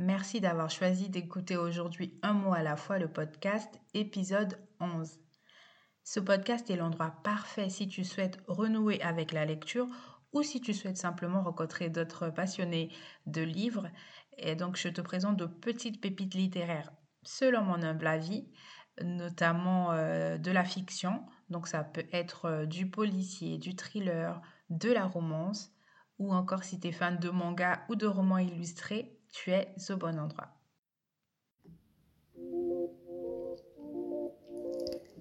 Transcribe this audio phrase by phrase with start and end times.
[0.00, 5.18] Merci d'avoir choisi d'écouter aujourd'hui Un mot à la fois le podcast épisode 11.
[6.04, 9.88] Ce podcast est l'endroit parfait si tu souhaites renouer avec la lecture
[10.32, 12.92] ou si tu souhaites simplement rencontrer d'autres passionnés
[13.26, 13.88] de livres.
[14.36, 16.92] Et donc je te présente de petites pépites littéraires
[17.24, 18.48] selon mon humble avis,
[19.02, 21.26] notamment euh, de la fiction.
[21.48, 24.40] Donc ça peut être euh, du policier, du thriller,
[24.70, 25.72] de la romance
[26.20, 29.96] ou encore si tu es fan de manga ou de romans illustrés, tu es au
[29.96, 30.48] bon endroit.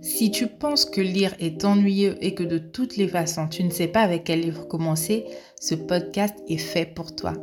[0.01, 3.69] Si tu penses que lire est ennuyeux et que de toutes les façons tu ne
[3.69, 5.25] sais pas avec quel livre commencer,
[5.59, 7.33] ce podcast est fait pour toi.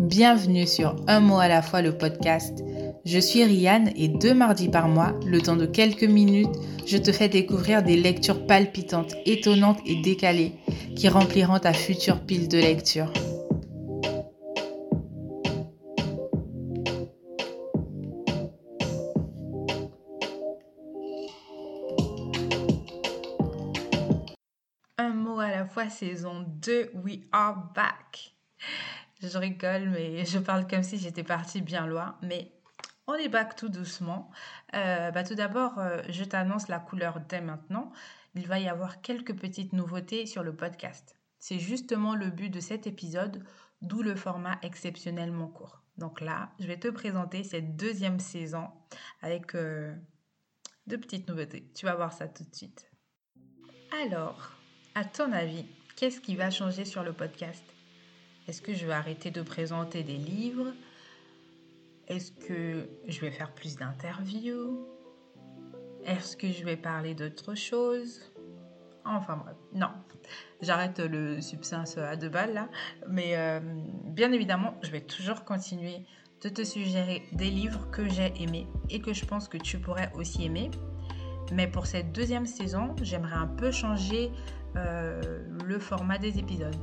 [0.00, 2.64] Bienvenue sur Un mot à la fois le podcast.
[3.04, 6.54] Je suis Rianne et deux mardis par mois, le temps de quelques minutes,
[6.86, 10.54] je te fais découvrir des lectures palpitantes, étonnantes et décalées
[10.96, 13.12] qui rempliront ta future pile de lecture.
[25.00, 28.34] Un mot à la fois, saison 2, we are back.
[29.22, 32.18] Je rigole, mais je parle comme si j'étais partie bien loin.
[32.20, 32.52] Mais
[33.06, 34.30] on est back tout doucement.
[34.74, 37.92] Euh, bah, tout d'abord, euh, je t'annonce la couleur dès maintenant.
[38.34, 41.16] Il va y avoir quelques petites nouveautés sur le podcast.
[41.38, 43.42] C'est justement le but de cet épisode,
[43.80, 45.80] d'où le format exceptionnellement court.
[45.96, 48.68] Donc là, je vais te présenter cette deuxième saison
[49.22, 49.94] avec euh,
[50.86, 51.72] deux petites nouveautés.
[51.74, 52.90] Tu vas voir ça tout de suite.
[54.04, 54.59] Alors,
[54.94, 55.64] à ton avis,
[55.96, 57.64] qu'est-ce qui va changer sur le podcast?
[58.48, 60.72] Est-ce que je vais arrêter de présenter des livres?
[62.08, 64.86] Est-ce que je vais faire plus d'interviews?
[66.04, 68.32] Est-ce que je vais parler d'autre chose
[69.04, 69.90] Enfin bref, non.
[70.60, 72.68] J'arrête le substance à deux balles là.
[73.08, 73.60] Mais euh,
[74.04, 76.04] bien évidemment, je vais toujours continuer
[76.42, 80.10] de te suggérer des livres que j'ai aimés et que je pense que tu pourrais
[80.14, 80.70] aussi aimer.
[81.52, 84.30] Mais pour cette deuxième saison, j'aimerais un peu changer
[84.74, 86.76] le format des épisodes.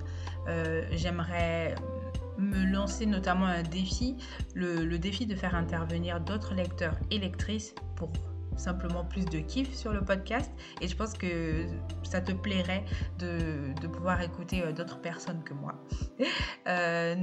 [0.48, 1.75] Euh, j'aimerais
[2.38, 4.16] me lancer notamment un défi,
[4.56, 8.12] le, défi de faire intervenir d'autres lecteurs et lectrices pour
[8.57, 10.51] simplement plus de kiff sur le podcast
[10.81, 11.66] et je pense que
[12.03, 12.84] ça te plairait
[13.19, 15.75] de, pouvoir écouter euh, d'autres personnes que moi.
[16.68, 17.16] Euh,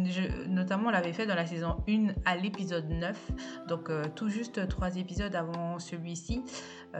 [0.49, 3.33] notamment, on l'avait fait dans la saison 1 à l'épisode 9,
[3.69, 6.43] donc euh, tout juste trois épisodes avant celui-ci.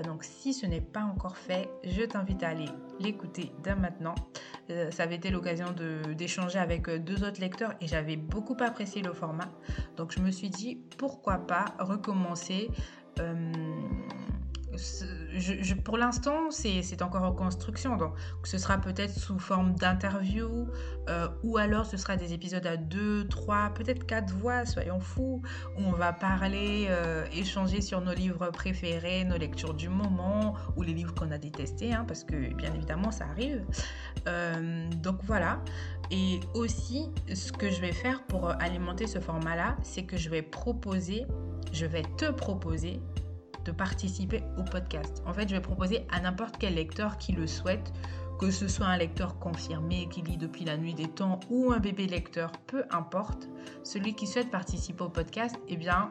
[0.05, 2.69] donc si ce n'est pas encore fait, je t'invite à aller
[3.01, 4.15] l'écouter dès maintenant.
[4.91, 5.75] ça avait été l'occasion
[6.15, 9.51] d'échanger avec deux autres lecteurs et j'avais beaucoup apprécié le format.
[9.97, 12.69] Donc je me suis dit pourquoi pas recommencer
[15.85, 17.97] pour l'instant, c'est encore en construction.
[17.97, 18.15] Donc,
[18.45, 20.69] ce sera peut-être sous forme d'interview
[21.09, 25.43] euh, ou alors ce sera des épisodes à deux, trois, peut-être quatre voix, soyons fous,
[25.77, 30.83] où on va parler, euh, échanger sur nos livres préférés, nos lectures du moment ou
[30.83, 33.65] les livres qu'on a détestés, hein, parce que bien évidemment, ça arrive.
[34.27, 35.61] Euh, donc voilà.
[36.11, 40.43] Et aussi, ce que je vais faire pour alimenter ce format-là, c'est que je vais
[40.43, 41.27] proposer,
[41.73, 43.01] je vais te proposer
[43.65, 45.23] de participer au podcast.
[45.27, 47.93] En fait, je vais proposer à n'importe quel lecteur qui le souhaite,
[48.39, 51.79] que ce soit un lecteur confirmé qui lit depuis la nuit des temps ou un
[51.79, 53.49] bébé lecteur, peu importe,
[53.83, 56.11] celui qui souhaite participer au podcast, eh bien,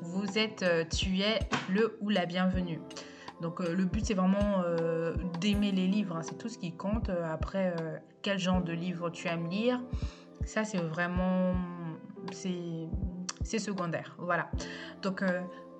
[0.00, 1.38] vous êtes, euh, tu es
[1.68, 2.80] le ou la bienvenue.
[3.40, 6.22] Donc euh, le but c'est vraiment euh, d'aimer les livres, hein.
[6.22, 7.10] c'est tout ce qui compte.
[7.10, 7.74] après,
[8.22, 9.80] quel genre de livre tu aimes lire,
[10.44, 11.54] ça c'est vraiment,
[12.32, 14.16] c'est secondaire.
[14.18, 14.50] Voilà.
[15.02, 15.22] Donc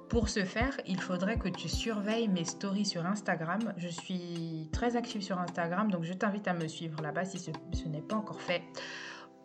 [0.08, 3.74] pour ce faire, il faudrait que tu surveilles mes stories sur Instagram.
[3.76, 7.50] Je suis très active sur Instagram, donc je t'invite à me suivre là-bas si ce,
[7.88, 8.62] n'est pas encore fait.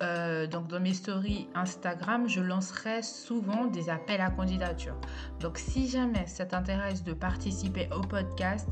[0.02, 4.96] Euh, donc dans mes stories Instagram, je lancerai souvent des appels à candidature.
[5.40, 8.70] Donc si jamais ça t'intéresse de participer au podcast,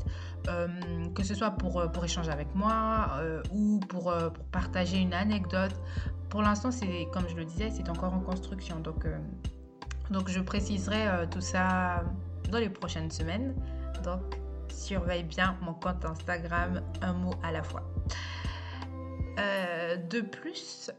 [0.48, 0.68] euh,
[1.14, 3.20] que ce soit pour, euh, échanger avec moi
[3.52, 5.74] ou pour, pour, partager une anecdote,
[6.30, 8.80] pour l'instant c'est comme je le disais, c'est encore en construction.
[8.80, 9.06] Donc
[10.10, 12.04] donc je préciserai euh, tout ça
[12.50, 13.54] dans les prochaines semaines.
[14.04, 14.20] Donc
[14.68, 17.82] surveille bien mon compte Instagram, un mot à la fois.
[19.38, 20.90] Euh, de plus,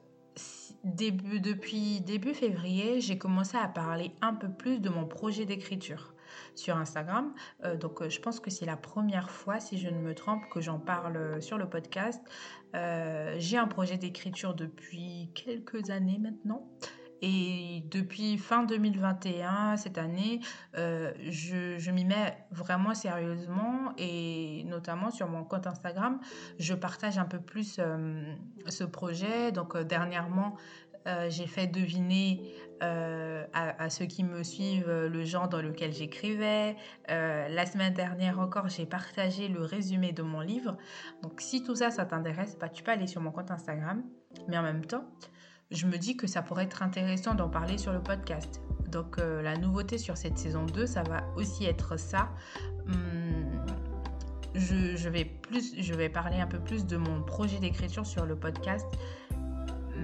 [0.84, 6.14] depuis début février, j'ai commencé à parler un peu plus de mon projet d'écriture
[6.56, 7.34] sur Instagram.
[7.64, 10.62] Euh, donc je pense que c'est la première fois, si je ne me trompe, que
[10.62, 12.22] j'en parle sur le podcast.
[12.74, 16.68] j'ai un projet d'écriture depuis quelques années maintenant.
[17.26, 20.42] Et depuis fin 2021, cette année,
[20.78, 26.20] euh, je, m'y mets vraiment sérieusement et notamment sur mon compte Instagram,
[26.60, 28.22] je partage un peu plus euh,
[28.68, 29.54] ce projet.
[29.54, 30.58] Donc euh, dernièrement,
[31.28, 32.42] j'ai fait deviner
[32.80, 36.78] à, ceux qui me suivent le genre dans lequel j'écrivais.
[37.10, 40.78] la semaine dernière encore, j'ai partagé le résumé de mon livre.
[41.22, 44.02] Donc si tout ça, ça t'intéresse, bah, tu peux aller sur mon compte Instagram.
[44.48, 45.04] Mais en même temps,
[45.72, 48.62] je me dis que ça pourrait être intéressant d'en parler sur le podcast.
[48.92, 52.30] Donc la nouveauté sur cette saison 2, ça va aussi être ça.
[52.88, 53.66] Hum,
[54.56, 58.36] je, vais plus, je vais parler un peu plus de mon projet d'écriture sur le
[58.36, 58.88] podcast.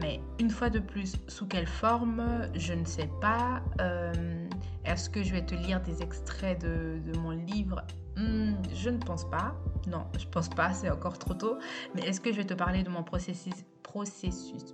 [0.01, 3.61] Mais une fois de plus, sous quelle forme, je ne sais pas.
[3.81, 4.47] Euh,
[4.85, 7.83] est-ce que je vais te lire des extraits de, mon livre?
[8.15, 9.55] Hmm, Je ne pense pas.
[9.87, 11.57] Non, je pense pas, c'est encore trop tôt.
[11.95, 13.53] Mais est-ce que je vais te parler de mon processus,
[13.83, 14.73] processus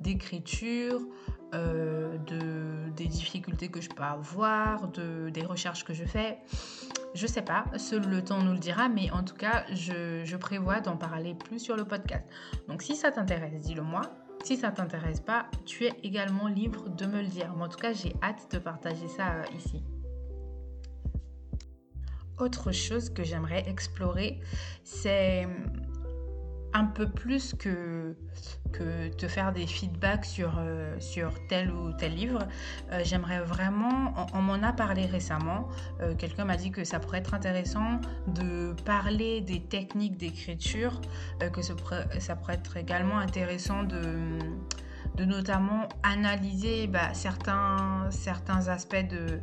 [0.00, 1.00] d'écriture,
[1.54, 6.38] euh, de, des difficultés que je peux avoir, de, des recherches que je fais
[7.14, 10.80] je sais pas, seul le temps nous le dira, mais en tout cas, je, prévois
[10.80, 12.24] d'en parler plus sur le podcast.
[12.68, 14.02] Donc si ça t'intéresse, dis-le moi.
[14.44, 17.52] Si ça t'intéresse pas, tu es également libre de me le dire.
[17.56, 19.82] Mais en tout cas, j'ai hâte de partager ça euh, ici.
[22.38, 24.40] Autre chose que j'aimerais explorer,
[24.84, 25.48] c'est
[26.78, 28.14] un peu plus que,
[28.72, 32.46] que te faire des feedbacks sur, euh, sur tel ou tel livre.
[32.92, 35.68] Euh, j'aimerais vraiment, on, m'en a parlé récemment,
[36.00, 41.00] euh, quelqu'un m'a dit que ça pourrait être intéressant de parler des techniques d'écriture,
[41.52, 42.06] que ça pourrait,
[42.50, 44.38] être également intéressant de,
[45.16, 49.40] de notamment analyser bah, certains, certains aspects de,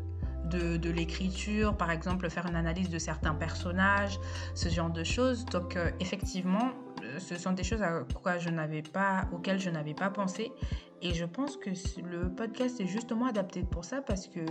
[0.77, 4.19] de l'écriture, par exemple faire une analyse de certains personnages,
[4.53, 5.45] ce genre de choses.
[5.45, 6.71] Donc effectivement,
[7.19, 10.51] ce sont des choses à quoi je n'avais pas, auxquelles je n'avais pas pensé.
[11.01, 11.69] Et je pense que
[12.01, 14.41] le podcast est justement adapté pour ça parce que,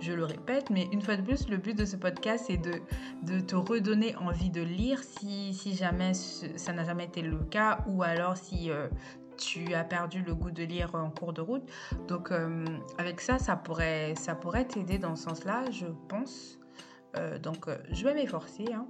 [0.00, 3.40] je le répète, mais une fois de plus, le but de ce podcast, c'est de,
[3.40, 8.02] te redonner envie de lire si, si jamais ça n'a jamais été le cas ou
[8.02, 8.88] alors si euh,
[9.36, 11.62] tu as perdu le goût de lire en cours de route.
[12.08, 12.64] Donc, euh,
[12.98, 16.58] avec ça, ça pourrait, ça pourrait t'aider dans ce sens-là, je pense.
[17.16, 18.66] Euh, donc, je vais m'efforcer.
[18.72, 18.86] Hein.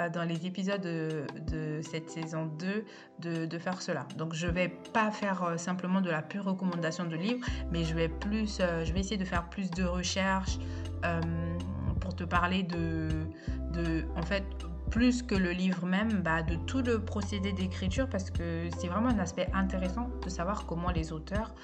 [0.00, 2.84] Euh, dans les épisodes de, cette saison 2
[3.46, 4.06] de, faire cela.
[4.16, 7.94] Donc je vais pas faire euh, simplement de la pure recommandation de livres, mais je
[7.94, 10.58] vais plus, euh, je vais essayer de faire plus de recherches
[12.00, 13.08] pour te parler de,
[13.72, 14.44] de, en fait,
[14.90, 19.08] plus que le livre même, bah, de tout le procédé d'écriture parce que c'est vraiment
[19.08, 21.54] un aspect intéressant de savoir comment les auteurs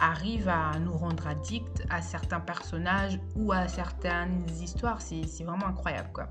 [0.00, 5.00] arrive à nous rendre addicts à certains personnages ou à certaines histoires.
[5.00, 6.28] C'est vraiment incroyable, quoi.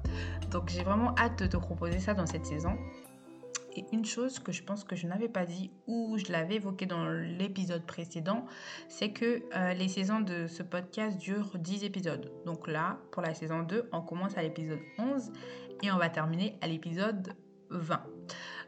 [0.51, 2.77] Donc j'ai vraiment hâte de te proposer ça dans cette saison.
[3.75, 6.87] Et une chose que je pense que je n'avais pas dit ou je l'avais évoqué
[6.87, 8.47] dans l'épisode précédent,
[8.89, 12.31] c'est que euh, les saisons de ce podcast durent 10 épisodes.
[12.45, 15.31] Donc là, pour la saison 2, on commence à l'épisode 11
[15.83, 17.35] et on va terminer à l'épisode
[17.69, 18.01] 20.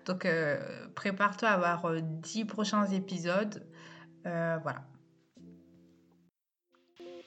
[0.06, 3.66] Donc euh, prépare-toi à avoir 10 euh, prochains épisodes.
[4.62, 4.82] Voilà.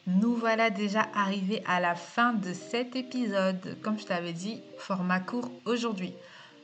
[0.07, 3.77] Nous voilà déjà arrivés à la fin de cet épisode.
[3.83, 6.13] Comme je t'avais dit, format court aujourd'hui.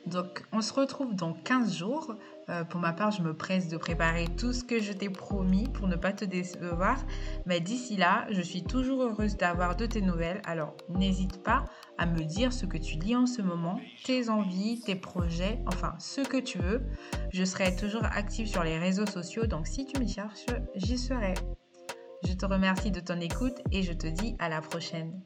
[0.06, 2.14] Donc on se retrouve dans 15 jours.
[2.50, 5.68] Euh, pour ma part, je me presse de préparer tout ce que je t'ai promis
[5.68, 6.98] pour ne pas te décevoir.
[7.46, 10.40] Mais d'ici là, je suis toujours heureuse d'avoir de tes nouvelles.
[10.44, 11.64] Alors n'hésite pas
[11.98, 15.94] à me dire ce que tu lis en ce moment, tes envies, tes projets, enfin
[15.98, 16.82] ce que tu veux.
[17.32, 21.34] Je serai toujours active sur les réseaux sociaux, donc si tu me cherches, j'y serai.
[22.26, 25.20] Je te remercie de ton écoute et je te dis à la prochaine.